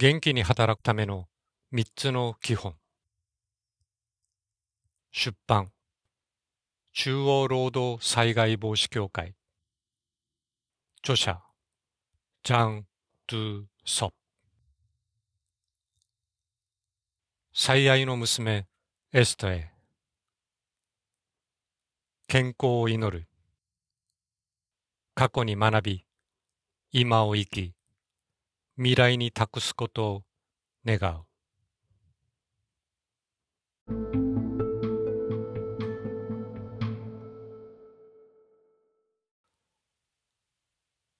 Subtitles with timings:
[0.00, 1.26] 元気に働くための
[1.72, 2.74] 三つの基本。
[5.12, 5.72] 出版。
[6.94, 9.34] 中央労働災害防止協会。
[11.02, 11.42] 著者。
[12.42, 12.86] ジャン・
[13.26, 14.14] ドゥ・ソ。
[17.52, 18.66] 最愛の娘、
[19.12, 19.70] エストへ。
[22.26, 23.28] 健康を祈る。
[25.14, 26.06] 過去に学び、
[26.90, 27.74] 今を生き、
[28.82, 30.22] 未来に託すことを
[30.86, 31.26] 願う。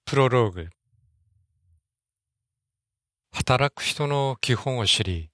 [0.06, 0.68] プロローグ
[3.30, 5.30] 働く人の基本を知り、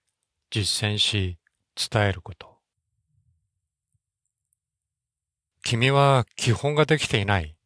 [0.51, 1.39] 実践し、
[1.77, 2.59] 伝えること。
[5.63, 7.57] 君は基本ができていない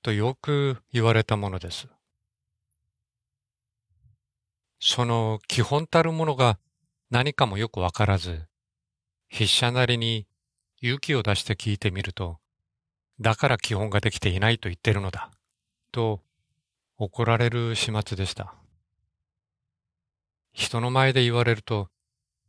[0.00, 1.88] とよく言われたものです。
[4.78, 6.58] その基本たるものが
[7.10, 8.46] 何かもよくわからず、
[9.30, 10.26] 筆者なりに
[10.80, 12.38] 勇気を出して聞いてみると、
[13.20, 15.30] だから基本ができていないと言ってるのだ、
[15.92, 16.20] と
[16.98, 18.54] 怒られる始末でした。
[20.52, 21.90] 人の前で言われると、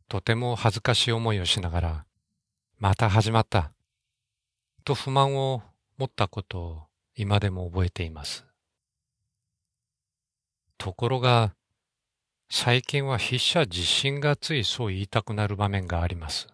[0.08, 2.06] とても恥ずかしい思いをしながら、
[2.78, 3.72] また始まった、
[4.84, 5.62] と不満を
[5.98, 6.82] 持ったことを
[7.14, 8.46] 今でも覚えています。
[10.78, 11.54] ところが、
[12.50, 16.48] 最近は筆者自身がついそう言いたくなる場面があります。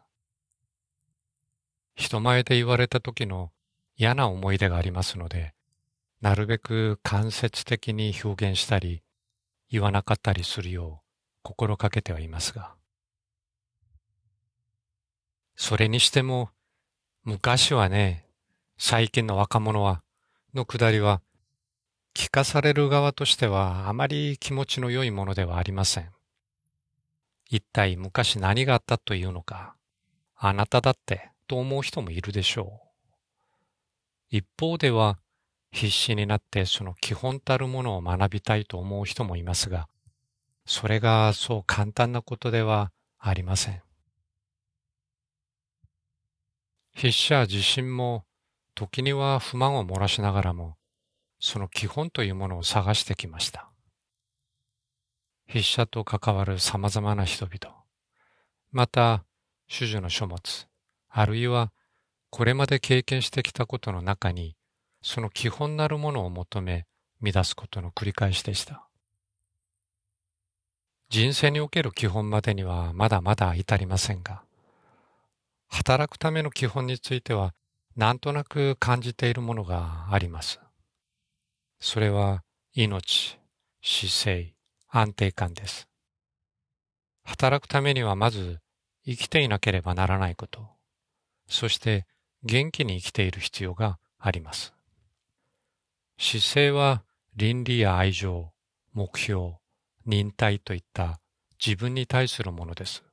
[1.94, 3.52] 人前で言われた時の
[3.96, 5.54] 嫌な思い出がありますので、
[6.20, 9.02] なるべく間接的に表現したり、
[9.70, 11.04] 言わなかったりするよう
[11.42, 12.74] 心がけてはいますが。
[15.54, 16.50] それにしても、
[17.22, 18.26] 昔はね、
[18.78, 20.02] 最近の若者は、
[20.54, 21.22] のくだりは
[22.14, 26.10] 聞かされる側としてはあまり気持ちの良いものではありません。
[27.50, 29.74] 一体昔何があったというのか、
[30.36, 32.80] あなただってと思う人もいるでしょ
[34.32, 34.36] う。
[34.36, 35.18] 一方では
[35.72, 39.88] 必死になってその基本たるものを学びたいと思う人もいますが、
[40.66, 43.82] それがそう簡単なことではありません。
[46.94, 48.24] 筆者自身も
[48.76, 50.76] 時には不満を漏らしながらも
[51.46, 53.68] その基本というものを探してきました。
[55.46, 57.76] 筆者と関わる様々な人々、
[58.72, 59.26] また、
[59.68, 60.66] 種々の書物、
[61.10, 61.70] あるいは
[62.30, 64.56] これまで経験してきたことの中に、
[65.02, 66.86] その基本なるものを求め、
[67.20, 68.88] 乱すことの繰り返しでした。
[71.10, 74.44] 人生における基本までにはまだまだ至りませんが、
[75.68, 77.52] 働くための基本については、
[77.96, 80.63] なんとなく感じているものがあります。
[81.86, 83.38] それは命、
[83.82, 84.54] 姿勢、
[84.88, 85.86] 安定感です。
[87.24, 88.60] 働くためにはまず
[89.04, 90.66] 生きていなければならないこと、
[91.46, 92.06] そして
[92.42, 94.72] 元気に生きている必要があります。
[96.18, 97.04] 姿勢は
[97.36, 98.54] 倫理や愛情、
[98.94, 99.56] 目標、
[100.06, 101.20] 忍耐といった
[101.62, 103.04] 自分に対するものです。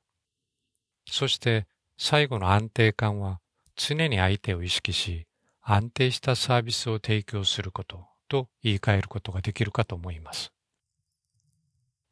[1.09, 1.67] そして
[1.97, 3.41] 最後の安定感は
[3.75, 5.27] 常に相手を意識し
[5.61, 8.10] 安定したサービスを提供すること。
[8.31, 10.53] と言い換えることができるかと思います。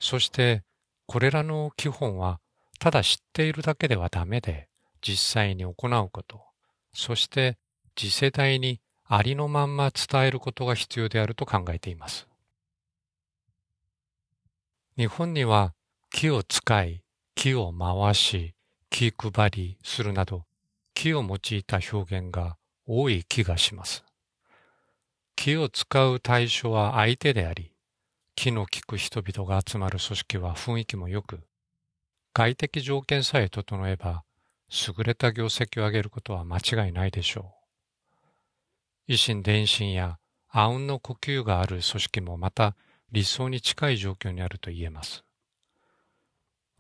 [0.01, 0.63] そして、
[1.05, 2.41] これらの基本は、
[2.77, 4.67] ただ知っているだけではダメで、
[5.01, 6.41] 実際に行うこと、
[6.93, 7.57] そして
[7.95, 12.27] 次世代にありのまんま伝えることが必要であると考えています。
[14.97, 15.73] 日本には
[16.11, 17.01] 木を使い、
[17.35, 18.55] 木を回し、
[18.89, 20.43] 気配りするなど、
[20.93, 24.08] 木を用いた表現が多い気がします。
[25.41, 27.71] 気を使う対象は相手であり、
[28.35, 31.39] 気の利く人々が集まる組織は雰囲気も良く、
[32.33, 34.25] 外的条件さえ整えば、
[34.69, 37.53] 優れた業績を上げることは間違いないでしょ
[39.07, 39.13] う。
[39.13, 40.19] 維新伝心や
[40.49, 42.75] 阿運の呼吸がある組織もまた
[43.13, 45.23] 理想に近い状況にあると言えます。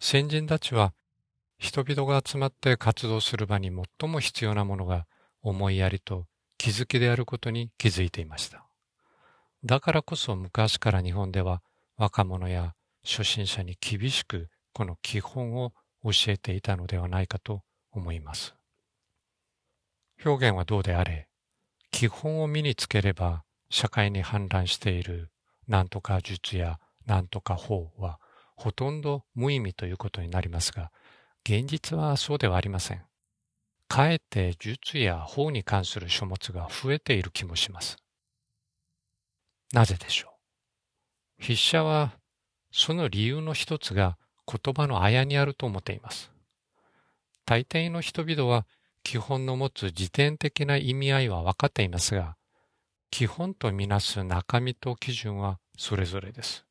[0.01, 0.93] 先人たちは
[1.59, 5.07] 人々が集まって活動する場に最も必要なものが
[5.41, 6.25] 思いやりと
[6.59, 8.65] 気づきであることに気づいていました。
[9.63, 11.63] だからこそ昔から日本では
[11.97, 15.73] 若者や初心者に厳しくこの基本を
[16.03, 18.55] 教えていたのではないかと思います。
[20.23, 21.29] 表現はどうであれ、
[21.91, 25.31] 基本を身につければ社会に氾濫している
[25.67, 28.19] 何とか術や何とか法は
[28.57, 30.91] ほとんど無意味ということになりますが、
[31.45, 33.08] 現実はそうではありません。
[33.89, 37.97] かえって術や法に関する書物が増えている気もします。
[39.73, 40.29] なぜでしょ
[41.39, 41.43] う？
[41.43, 42.13] 筆者は
[42.71, 46.31] その理由の一つが言葉のあやにあると思っています。
[47.45, 48.67] 大抵の人々は
[49.03, 52.35] 基本の持つ時点的な意味合いは分かっていますが、
[53.09, 56.63] 基本とみなす中身と基準はそれぞれです。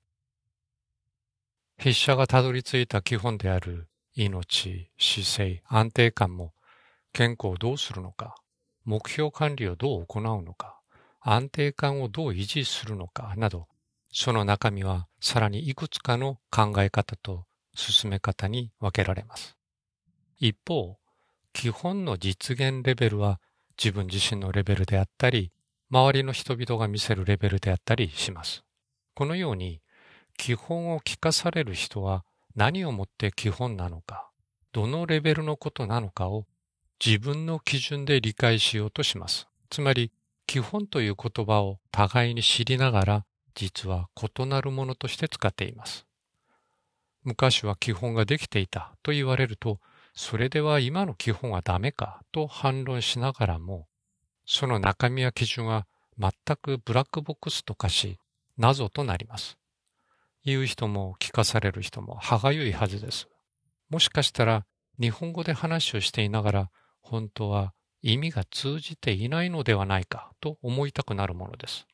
[1.79, 6.53] 筆者がたどり着いた基本である命、姿勢、安定感も
[7.13, 8.37] 健康をどうするのか、
[8.85, 10.81] 目標管理をどう行うのか、
[11.21, 13.67] 安定感をどう維持するのかなど、
[14.11, 17.45] その中身はさらにいくつかの考え方と
[17.75, 19.57] 進め方に分けられます。
[20.39, 20.99] 一方、
[21.53, 23.41] 基本の実現レベルは
[23.77, 25.53] 自分自身のレベルであったり、
[25.91, 28.65] 周りの人々が見せるレベルであったりします。
[29.15, 29.81] このように、
[30.37, 32.25] 基本を聞かされる人は
[32.55, 34.31] 何をもって基本なのか、
[34.73, 36.47] どのレベルのことなのかを
[37.05, 39.47] 自分の基準で理解しようとします。
[39.71, 40.13] つまり、
[40.47, 43.25] 基本という言葉を互いに知りながら、
[43.55, 46.07] 実は異なるものとして使っています。
[47.23, 49.79] 昔は基本ができていたと言われると、
[50.15, 53.87] それでは今の基本はダメかと反論しながらも、
[54.47, 55.87] その中身や基準は
[56.19, 58.19] 全くブラックボックスと化し、
[58.57, 59.59] 謎となります。
[60.45, 63.29] 言う人も聞かされる人も歯がゆいはずです。
[63.91, 64.65] もしかしたら
[65.01, 67.73] 日本語で話をしていながら本当は
[68.03, 71.87] 意味が通じていないのではないかと思いたくなるものです。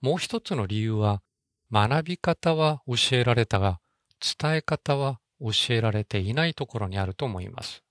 [0.00, 1.22] もう一つの理由は
[1.72, 3.80] 学び方は教えられたが
[4.20, 7.82] 伝え方は教えられていないところにあると思います。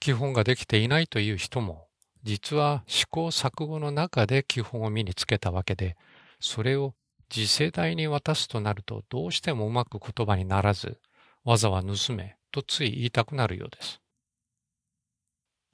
[0.00, 1.86] 基本ができていないという人も、
[2.24, 5.96] 実は試行錯誤の中で基本を身につけたわけで、
[6.40, 6.94] それを
[7.30, 11.00] 次世代に渡すとなるとどうしてもうまく言葉にならず、
[11.44, 14.00] 技は盗めとつい言いたくなるようです。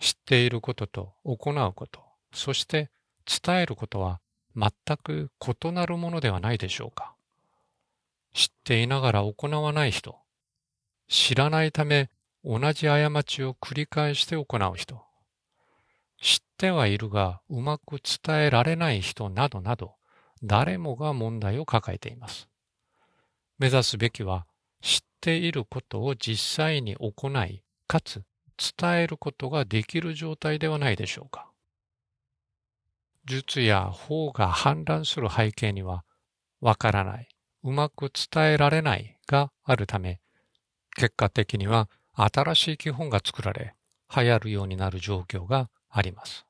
[0.01, 2.01] 知っていることと行うこと、
[2.33, 2.91] そして
[3.27, 4.21] 伝えることは
[4.57, 5.31] 全く
[5.63, 7.15] 異なるものではないでしょうか。
[8.33, 10.17] 知っていながら行わない人、
[11.09, 12.11] 知らないため
[12.45, 15.03] 同じ過ちを繰り返して行う人、
[16.21, 19.95] 知ってはいるがうまく伝えられない人などなど、
[20.43, 22.49] 誰もが問題を抱えています。
[23.59, 24.47] 目指すべきは、
[25.21, 28.23] ていることを実際に行い、かつ
[28.79, 31.51] 伝えることができる状態ではないでしょうか。
[33.25, 36.05] 術や法が氾濫する背景には、
[36.61, 37.29] わからない、
[37.63, 40.21] うまく伝えられないがあるため、
[40.97, 43.75] 結果的には新しい基本が作られ、
[44.15, 46.47] 流行るようになる状況があります。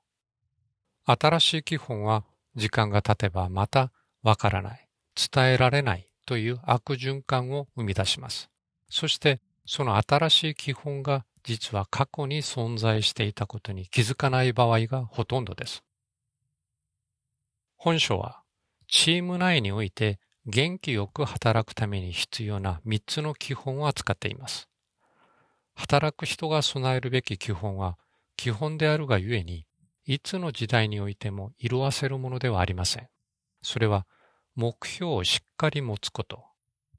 [1.04, 2.24] 新しい基本は
[2.54, 3.92] 時間が経てばまた
[4.22, 4.88] わからない、
[5.32, 8.50] 伝えられないという悪循環を生み出します。
[8.88, 15.82] そしてその新しい基本が実は過去に存在していたことに気づかない場合がほとんどです。
[17.76, 18.42] 本書は
[18.88, 24.68] チーム内において元気よく働くために必要な3つの基本を扱っています。
[25.74, 27.98] 働く人が備えるべき基本は
[28.36, 29.66] 基本であるがゆえに、
[30.06, 33.08] いつの時代においても色あせるものではありません。
[33.62, 34.06] それは
[34.54, 36.44] 目標をしっかり持つこと、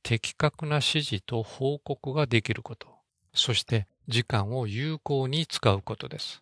[0.04, 2.88] 的確な指示と報告ができること、
[3.34, 6.42] そして時間を有効に使うことです。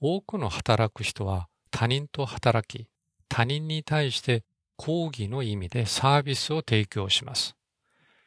[0.00, 2.88] 多くの働く人は他人と働き、
[3.28, 4.44] 他人に対して
[4.76, 7.56] 講義の意味でサービスを提供します。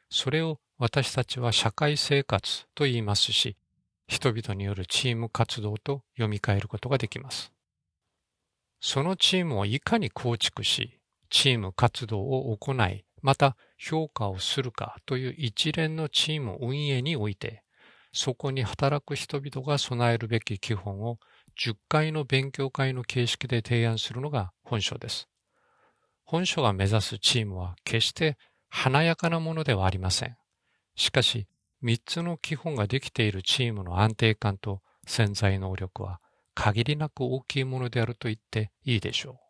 [0.09, 3.57] それを私たちは社会生活と言いますし、
[4.07, 7.51] 人々によるチーム活動と読み替えることができます。
[8.81, 10.99] そのチームをいかに構築し、
[11.29, 17.63] チーム活動を行い、また評価をするかという一連のチーム運営において、
[18.11, 21.19] そこに働く人々が備えるべき基本を
[21.57, 25.27] 10回の勉強会の形式で提案するのが本書です。
[26.25, 28.37] 本書が目指すチームは決して
[28.69, 30.37] 華やかなものではありません。
[30.95, 31.47] しかし、
[31.81, 36.19] 三つの基本ができているチームの安定感と潜在能力は
[36.53, 39.48] 限りなく大きいものであると言っていいでしょう。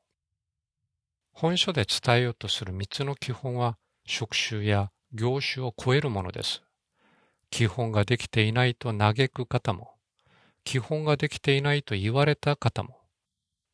[1.34, 6.62] 本書で伝えようとする三つの基本は職種や業種を超えるものです。
[7.50, 9.96] 基本ができていないと嘆く方も、
[10.64, 13.00] 基本ができていないと言われた方も、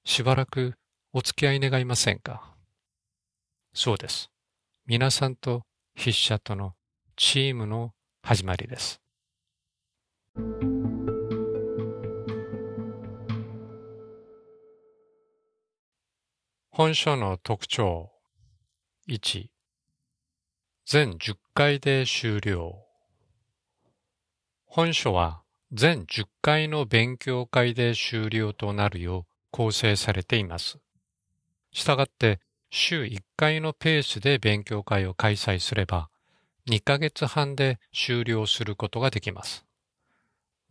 [0.06, 0.76] しばらく
[1.12, 2.54] お付き合い願いませんか？
[3.74, 4.30] そうです。
[4.86, 5.64] 皆さんと
[5.98, 6.74] 筆者との
[7.16, 9.02] チームの始まりです。
[16.78, 18.12] 本書の特徴
[19.08, 19.46] 1
[20.86, 22.76] 全10回で終了
[24.66, 30.78] 本書は全10回の勉強会で終了となるよう構成されています。
[31.72, 36.10] したがって週1回のペースで勉強会を開催すれば、
[36.70, 39.66] 2ヶ月半で終了することができます。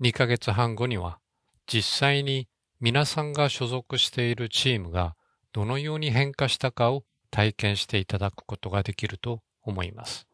[0.03, 1.19] 2ヶ月半後には、
[1.67, 2.47] 実際に
[2.79, 5.17] 皆さんが所属しているチームが
[5.55, 10.27] どのように変化したかを体験していただくことができると思います。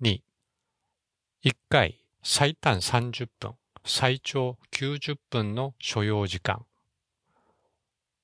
[0.00, 0.20] 2、
[1.44, 3.54] 1回最短30分、
[3.84, 6.64] 最長90分の所要時間。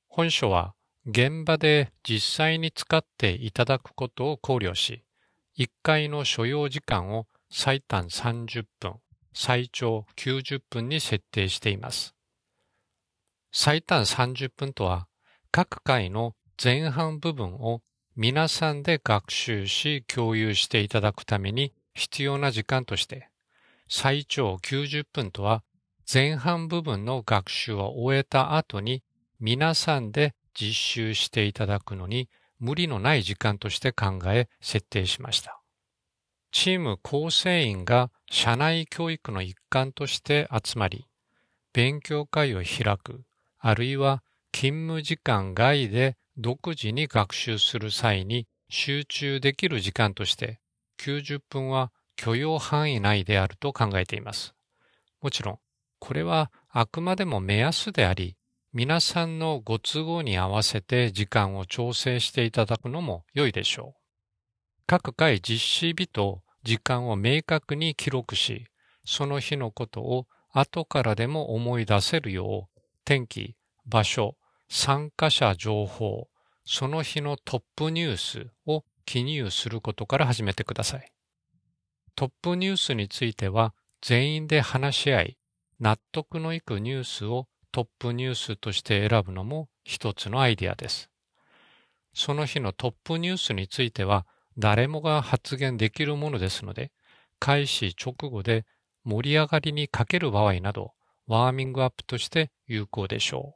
[0.07, 5.03] 本書は現場で実際に使っていただくことを考慮し、
[5.59, 9.01] 1回の所要時間を最短30分、
[9.35, 12.15] 最長90分に設定しています。
[13.51, 15.09] 最短30分とは、
[15.57, 17.81] 各回の前半部分を
[18.15, 23.31] 皆さんで学習し共有していただくために必要な時間として、
[23.89, 25.63] 最長90分とは
[26.13, 29.03] 前半部分の学習を終えた後に
[29.41, 35.63] 皆さんで実習していただくのに無理のない時間として考え設定しました。
[36.53, 41.07] チーム構成員が社内教育の一環として集まり、
[41.73, 43.23] 勉強会を開く、
[43.59, 44.23] あるいは
[44.59, 50.61] 勤務時間外で独自に学習する際に集中できる時間として
[50.99, 54.55] 90分は許容範囲内であると考えています。
[55.21, 55.59] もちろん、
[55.99, 58.39] これはあくまでも目安であり、
[58.73, 64.01] 皆さんのご都合に合わせて時間を調整していただくのも良いでしょう。
[64.87, 68.65] 各回実施日と時間を明確に記録し、
[69.05, 74.35] その日のことを後からでも思い出せるよう、天気、場所、
[74.69, 76.29] 参加者情報、
[76.65, 81.13] その日のトップニュースを記入することから始めてください。
[82.17, 85.39] トップニュースについては全員で話し合い、
[85.79, 91.11] 納得のいくニュースをトップニュースとして選ぶのも一つのアイディアです。
[92.15, 94.27] その日のトップニュースについては
[94.59, 96.91] 誰もが発言できるものですので、
[97.39, 98.65] 開始直後で
[99.05, 100.95] 盛り上がりにかける場合など、
[101.27, 103.56] ワーミングアップとして有効でしょ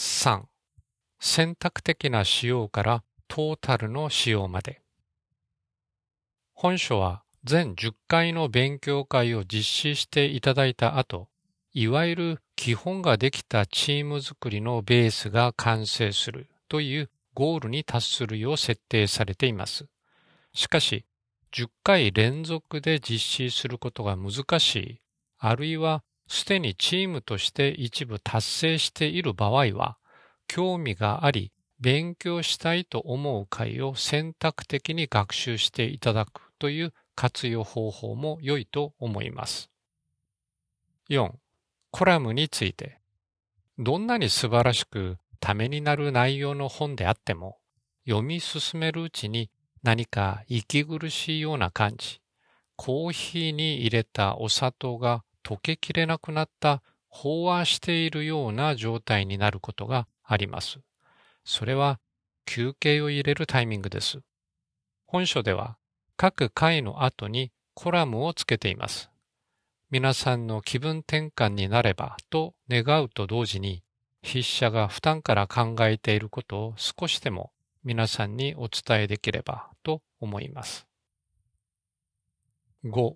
[0.00, 0.44] 3.
[1.18, 4.80] 選択的な使用からトータルの使用まで。
[6.54, 11.26] 本書は全10回の勉強会を実施していただいた後、
[11.72, 19.88] いわゆる基本ができたチーム作りのベースが完成するというゴールに達するよう設定されています。
[20.54, 21.06] しかし、
[21.52, 25.00] 10回連続で実施することが難しい、
[25.38, 29.96] あるいはすでにチームとして一部達成している場合は、
[30.46, 39.70] 興味があり、勉強したいと思う回を選択的に学習していただくという活用方法も良いと思います。
[41.08, 41.32] 4.
[41.90, 43.00] コラムについて。
[43.78, 47.58] どんなに素晴らしくためになる内容の本であっても、
[48.06, 49.50] 読み進めるうちに
[49.82, 52.20] 何か息苦しいような感じ、
[52.76, 60.80] コーヒーに入れたお砂糖が溶けきれなくなった飽和しているような状態になることがあります。
[61.44, 62.00] それは
[62.44, 64.20] 休憩を入れるタイミングです。
[65.06, 65.78] 本書では
[66.16, 69.10] 各回の後にコラムをつけています。
[69.90, 73.82] 皆さんの気分転換になればと願うと同時に、
[74.22, 77.52] 筆者が負担から考えていることを少しでも
[77.84, 80.86] 皆さんにお伝えできればと思います。
[82.84, 83.14] 5.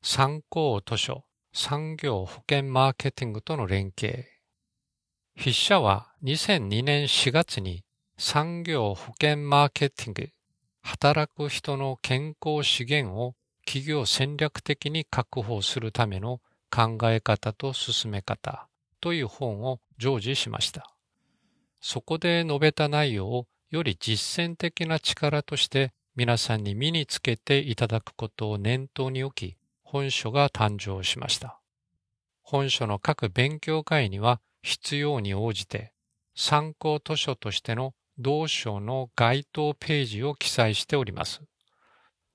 [0.00, 1.25] 参考図書
[1.58, 4.26] 産業保険マーケティングとの連携。
[5.38, 7.82] 筆者は2002年4月に
[8.18, 10.28] 産業保険マーケティング、
[10.82, 18.68] 働く人の健康資源を企業戦略的に確保するための考え方と進め方
[19.00, 20.94] という本を常時しました。
[21.80, 29.56] そこで述べた内容をより実践的な力として皆さんに身につけていただくことを念頭に置き、
[29.88, 31.60] 本書が誕生しました。
[32.42, 35.92] 本書の各勉強会には必要に応じて
[36.34, 41.40] 参考図書としての同書の該当ページを記載しております。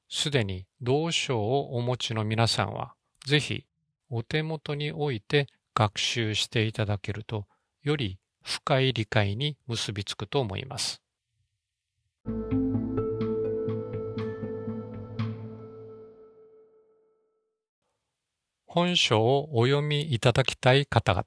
[0.09, 2.93] すでに同章をお持ちの皆さんは、
[3.27, 3.65] ぜひ
[4.09, 7.47] お手元に置いて学習していただけると、
[7.83, 11.01] より深い理解に結びつくと思います。
[18.73, 21.25] 本書をお読みいただきたい方々。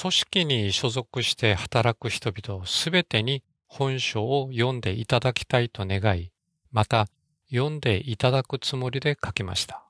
[0.00, 6.32] 組織に所属して働く人々すべてに本書を読んでいただきたいと願い、
[6.72, 7.06] また
[7.48, 9.84] 読んでいただくつもりで書きました。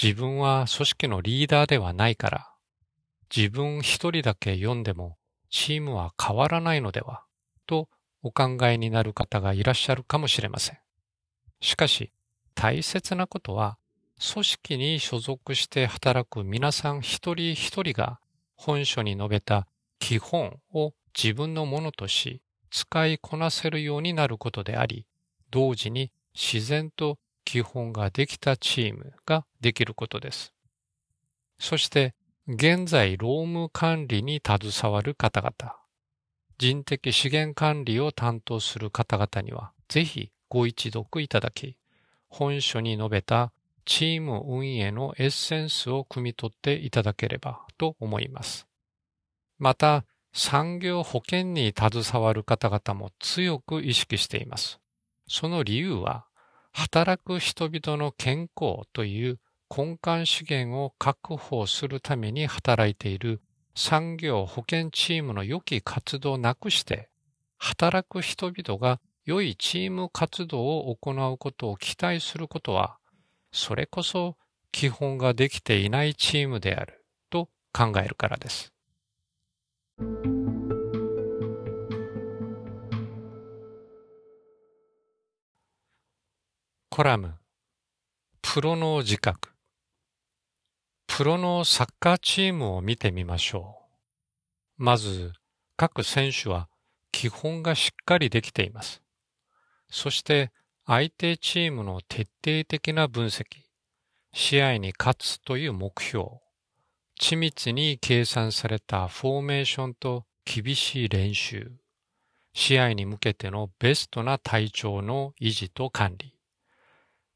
[0.00, 2.52] 自分は組織のリーダーではないから、
[3.36, 5.18] 自分一人だけ読んでも
[5.50, 7.24] チームは変わらないのでは
[7.66, 7.88] と
[8.22, 10.78] お考えになる方がいらっしゃるかもしれません。
[11.60, 12.12] しかし、
[12.54, 13.76] 大切なことは、
[14.20, 18.20] 組織に所属して働く皆さん一人一人が
[18.56, 19.66] 本書に述べた
[19.98, 22.40] 基本を自分のものとし、
[22.70, 25.06] 使いこなせるようになることであり、
[25.50, 30.52] 同時に自然と基本ができたチームができることです。
[31.58, 32.14] そして、
[32.48, 35.76] 現在労務管理に携わる方々、
[36.58, 41.76] 人的資源管理を担当する方々には、ぜひご一読いただき、
[42.28, 43.52] 本書に述べた
[43.84, 48.66] チーム運営のエッセンスを汲み取っていただければと思います。
[49.58, 54.80] また、産業保険に携わる方々も強く意識しています。
[55.28, 56.26] その理由は、
[56.72, 59.38] 働く人々の健康という
[59.74, 63.40] 根幹資源を確保するために働いている
[63.74, 67.08] 産業保険チームの良き活動なくして、
[67.58, 72.98] 働く人々が良いチーム活動を行うことを期待することは、
[73.52, 74.36] それこそ
[74.72, 78.72] 基本ができていないチームであると考えるからです。
[86.90, 87.34] コラム
[88.42, 89.50] プロの自覚
[91.06, 93.76] プロのサッカーチームを見てみましょ
[94.78, 94.82] う。
[94.82, 95.32] まず、
[95.76, 96.68] 各選手は
[97.12, 99.02] 基本がしっかりできています。
[99.90, 100.50] そして
[100.84, 103.44] 相手チームの徹底的な分析、
[104.32, 106.24] 試合に勝つという目標、
[107.20, 111.70] 緻密に計算されたフォーメーションと厳しい練習、
[112.52, 116.34] 試合に向けてのベストな体調の維持と管理、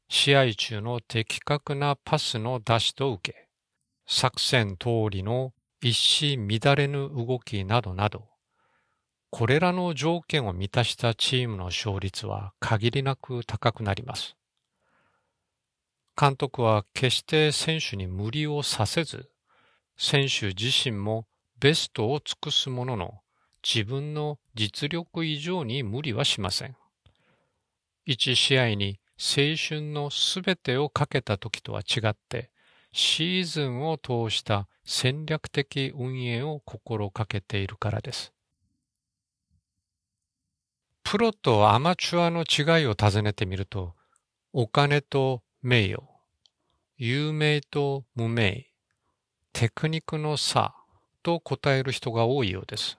[0.09, 3.47] 試合中の的確なパスの出しと受け、
[4.05, 8.27] 作戦通りの一糸乱れぬ動きなどなど、
[9.29, 14.35] これらの条件を満たしたチームの勝率は限りなく高くなります。
[16.19, 19.29] 監督は決して選手に無理をさせず、
[19.97, 21.27] 選手自身も
[21.59, 23.19] ベストを尽くすものの、
[23.61, 26.75] 自分の実力以上に無理はしません。
[28.05, 32.49] 一試合に青春のすべてをかけた時とは違って、
[32.93, 38.36] シーズンを通した戦略的運営を心がけているからです。
[41.09, 43.95] プロとアマチュアの違いを尋ねてみると、
[44.51, 46.03] お金と名誉、
[46.97, 48.67] 有名と無名、
[49.53, 50.75] テクニックの差
[51.23, 52.97] と答える人が多いようです。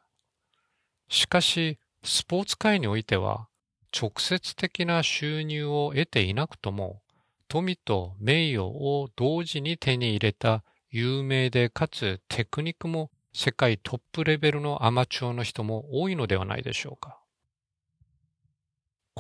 [1.11, 3.47] しかし、スポーツ界においては、
[3.95, 7.03] 直接的な収入を得ていなくとも、
[7.47, 17.19] 富と名誉を同時に手に入れた有名でかつテクニックも世界トップレベルのアマチュアの人も多いのではないでしょうか。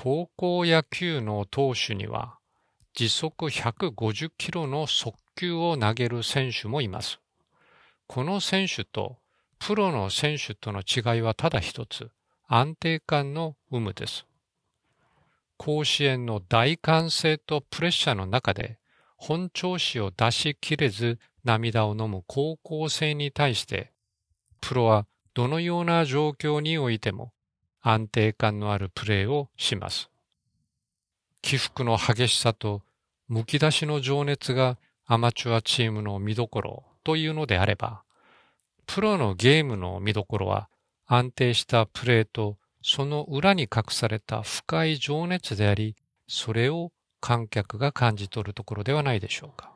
[0.00, 2.38] 高校野球の投手には
[2.94, 7.18] 時速150キロの速球を投げる選手もいます。
[8.06, 9.16] この選手と
[9.58, 12.11] プロの選手との違いはただ一つ、
[12.46, 14.24] 安定感の有無です。
[15.56, 18.78] 甲子園の大歓声とプレッシャーの中で
[19.16, 23.90] 本調子を出しきれず涙を飲む高校生に対して、
[24.61, 27.32] プロはどのような状況においても
[27.90, 30.11] 安定感のあるプレーをします。
[31.40, 32.83] 起伏の激しさと
[33.31, 38.03] 剥き出しの情熱がアマチュアチームの見どころというのであれば、
[38.87, 40.68] プロのゲームの見どころは
[41.07, 45.96] 安定したプレーとその裏に隠された深い情熱であり、
[46.27, 49.72] それを観客が感じ取るところではないでしょうか。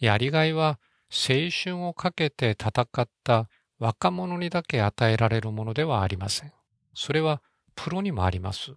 [0.00, 0.80] やりがいは
[1.12, 6.52] 青春をかけて戦った若者にだけ与えられるものではありません。
[6.94, 7.42] それは
[7.74, 8.72] プロにもあります。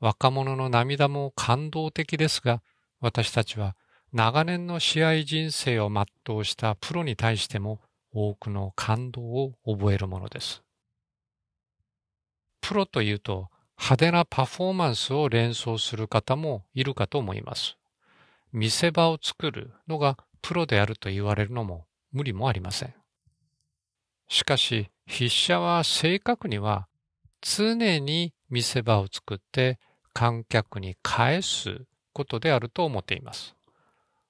[0.00, 2.62] 若者の涙も感動的ですが、
[3.00, 3.76] 私たちは
[4.12, 7.80] 長年の試合人生を全うしたプロに対しても
[8.12, 10.62] 多くの感動を覚えるものです。
[12.60, 17.76] プロというと派手なパフォーマンスを連想する方もいるかと思います。
[18.52, 22.94] 見せ場を作るのがプロであると言われるのも無理もありません。
[24.28, 26.86] しかし、筆者は正確には
[27.46, 29.78] 常に見せ場を作って
[30.14, 33.54] 観客に返すことであると思っています。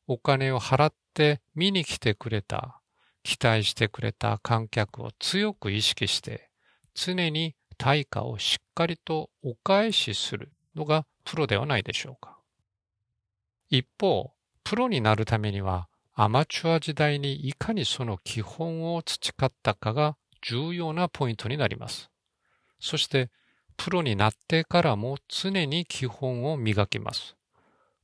[0.09, 2.81] お金を払って見に来てくれた、
[3.23, 6.51] 期待してくれた観客を強く意識して
[6.95, 12.37] 常に対価をしっかりとお返しするのがプロではないでしょうか。
[13.71, 14.33] 一方、
[14.65, 22.11] プロになるためにはアマチュア時代にいかにその基本を培ったかが重要なポイントになります。
[22.85, 23.31] そして、
[23.79, 27.35] プロになってからも常に基本を磨きます。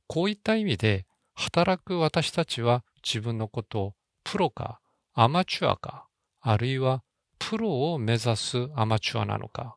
[0.07, 4.79] こういった意味で、働く私たちは自分のことをプロか
[5.13, 6.07] アマチュアか、
[6.41, 7.03] あるいは
[7.37, 9.75] プロを目指すアマチュアなのか、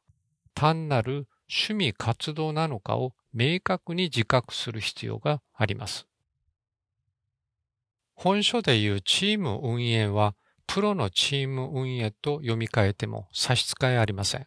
[0.55, 6.07] 単なる趣味活動なのかを明確に自覚する必要があります。
[8.15, 10.35] 本書でいうチーム運営は
[10.67, 14.47] プロのチーム運営と読み替えても差し支えありません。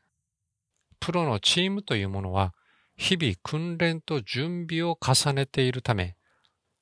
[1.00, 2.54] プロのチームというものは
[2.96, 6.16] 日々訓練と準備を重ねているため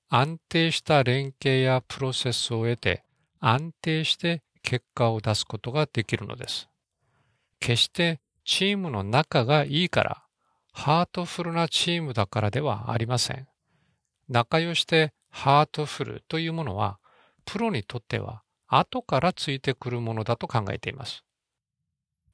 [0.10, 3.04] 安定した連携やプロセスを経て
[3.40, 6.70] 安定して結果を出すことができるのです。
[7.60, 10.24] 決してチームの仲がいいから
[10.72, 13.48] ハートフルなチームだからではありません。
[14.30, 17.00] 仲良しでハートフルというものは
[17.46, 21.24] プロにとっては後からついてくるものだと考えています。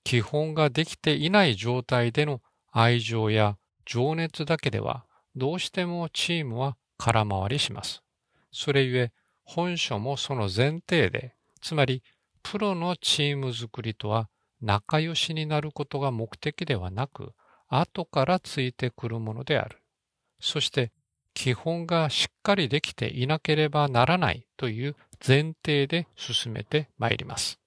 [0.04, 8.04] 基本ができていない状態での愛情や情熱だけではどうしてもチームは空回りします。
[8.52, 9.12] それゆえ
[9.44, 12.04] 本書もその前提で、つまり
[12.44, 14.30] プロのチーム作りとは
[14.62, 17.34] 仲良しになることが目的ではなく、
[17.68, 19.78] 後からついてくるものである。
[20.40, 20.92] そして
[21.34, 27.60] 基本がしっかりできていなければならないという前提で進めてまいります。